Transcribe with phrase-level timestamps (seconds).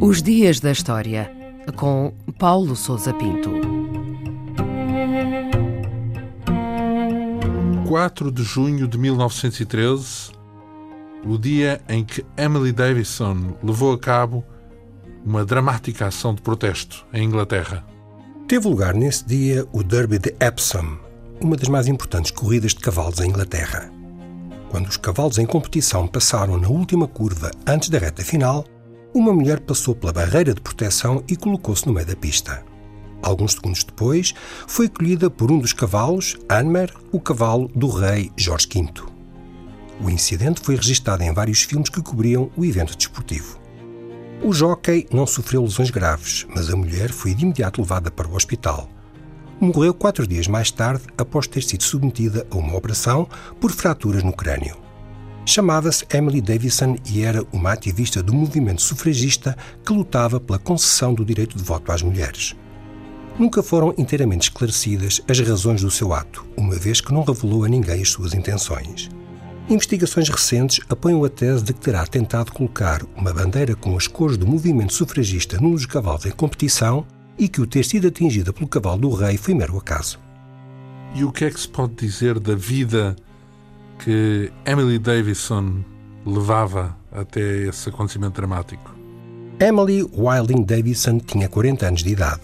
[0.00, 1.30] Os Dias da História,
[1.76, 3.50] com Paulo Souza Pinto.
[7.88, 10.32] 4 de junho de 1913,
[11.24, 14.44] o dia em que Emily Davison levou a cabo
[15.24, 17.84] uma dramática ação de protesto em Inglaterra.
[18.48, 20.98] Teve lugar nesse dia o Derby de Epsom,
[21.42, 23.90] uma das mais importantes corridas de cavalos em Inglaterra.
[24.70, 28.64] Quando os cavalos em competição passaram na última curva antes da reta final,
[29.12, 32.64] uma mulher passou pela barreira de proteção e colocou-se no meio da pista.
[33.22, 34.34] Alguns segundos depois,
[34.66, 38.90] foi colhida por um dos cavalos, Anmer, o cavalo do rei Jorge V.
[40.00, 43.60] O incidente foi registado em vários filmes que cobriam o evento desportivo.
[44.42, 48.34] O jockey não sofreu lesões graves, mas a mulher foi de imediato levada para o
[48.34, 48.88] hospital.
[49.62, 53.28] Morreu quatro dias mais tarde após ter sido submetida a uma operação
[53.60, 54.76] por fraturas no crânio.
[55.46, 61.24] Chamava-se Emily Davison e era uma ativista do movimento sufragista que lutava pela concessão do
[61.24, 62.56] direito de voto às mulheres.
[63.38, 67.68] Nunca foram inteiramente esclarecidas as razões do seu ato, uma vez que não revelou a
[67.68, 69.10] ninguém as suas intenções.
[69.68, 74.36] Investigações recentes apoiam a tese de que terá tentado colocar uma bandeira com as cores
[74.36, 77.06] do movimento sufragista num dos cavalos em competição
[77.38, 80.18] e que o ter sido atingida pelo cavalo do rei foi mero acaso.
[81.14, 83.14] E o que é que se pode dizer da vida
[83.98, 85.84] que Emily Davison
[86.24, 88.94] levava até esse acontecimento dramático?
[89.60, 92.40] Emily Wilding Davison tinha 40 anos de idade.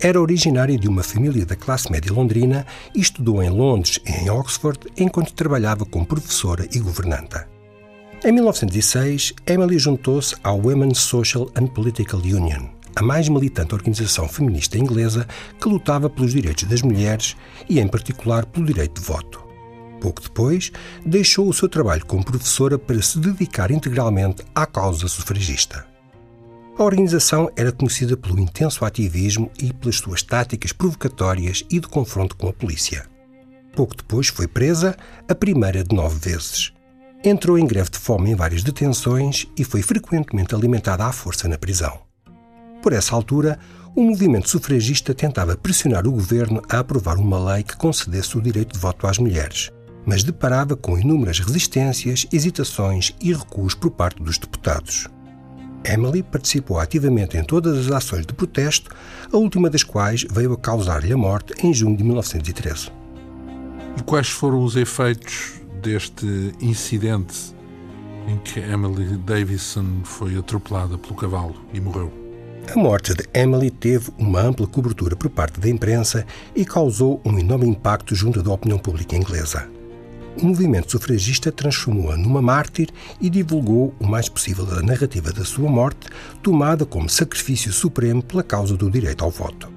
[0.00, 4.30] Era originária de uma família da classe média londrina e estudou em Londres e em
[4.30, 7.48] Oxford enquanto trabalhava como professora e governanta.
[8.24, 14.78] Em 1906, Emily juntou-se à Women's Social and Political Union, a mais militante organização feminista
[14.78, 15.26] inglesa
[15.60, 17.36] que lutava pelos direitos das mulheres
[17.68, 19.44] e, em particular, pelo direito de voto.
[20.00, 20.70] Pouco depois,
[21.04, 25.86] deixou o seu trabalho como professora para se dedicar integralmente à causa sufragista.
[26.76, 32.36] A organização era conhecida pelo intenso ativismo e pelas suas táticas provocatórias e de confronto
[32.36, 33.08] com a polícia.
[33.74, 34.96] Pouco depois foi presa,
[35.28, 36.72] a primeira de nove vezes.
[37.24, 41.56] Entrou em greve de fome em várias detenções e foi frequentemente alimentada à força na
[41.56, 42.02] prisão.
[42.84, 43.58] Por essa altura,
[43.96, 48.74] o movimento sufragista tentava pressionar o governo a aprovar uma lei que concedesse o direito
[48.74, 49.70] de voto às mulheres,
[50.04, 55.08] mas deparava com inúmeras resistências, hesitações e recuos por parte dos deputados.
[55.82, 58.90] Emily participou ativamente em todas as ações de protesto,
[59.32, 62.92] a última das quais veio a causar-lhe a morte em junho de 1913.
[63.96, 67.56] E quais foram os efeitos deste incidente
[68.28, 72.23] em que Emily Davison foi atropelada pelo cavalo e morreu?
[72.72, 77.38] A morte de Emily teve uma ampla cobertura por parte da imprensa e causou um
[77.38, 79.68] enorme impacto junto da opinião pública inglesa
[80.40, 82.88] o movimento sufragista transformou-a numa mártir
[83.20, 86.08] e divulgou o mais possível a narrativa da sua morte,
[86.42, 89.72] tomada como sacrifício supremo pela causa do direito ao voto.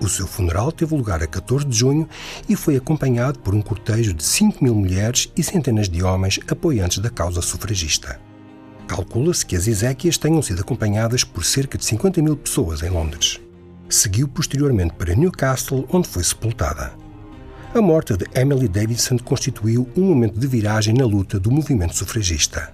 [0.00, 2.08] O seu funeral teve lugar a 14 de junho
[2.48, 6.98] e foi acompanhado por um cortejo de 5 mil mulheres e centenas de homens apoiantes
[6.98, 8.27] da causa sufragista.
[8.88, 13.38] Calcula-se que as exéquias tenham sido acompanhadas por cerca de 50 mil pessoas em Londres.
[13.88, 16.92] Seguiu posteriormente para Newcastle, onde foi sepultada.
[17.74, 22.72] A morte de Emily Davidson constituiu um momento de viragem na luta do movimento sufragista.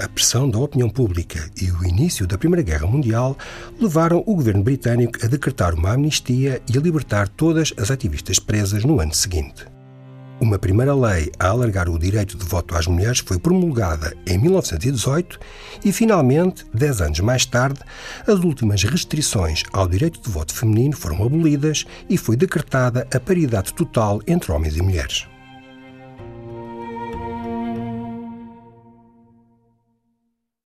[0.00, 3.36] A pressão da opinião pública e o início da Primeira Guerra Mundial
[3.80, 8.84] levaram o governo britânico a decretar uma amnistia e a libertar todas as ativistas presas
[8.84, 9.66] no ano seguinte.
[10.40, 15.36] Uma primeira lei a alargar o direito de voto às mulheres foi promulgada em 1918
[15.84, 17.80] e, finalmente, dez anos mais tarde,
[18.24, 23.74] as últimas restrições ao direito de voto feminino foram abolidas e foi decretada a paridade
[23.74, 25.26] total entre homens e mulheres.